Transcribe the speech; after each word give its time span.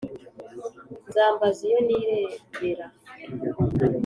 Nzambaza 1.07 1.59
iyo 1.67 1.79
nirebera 1.87 2.85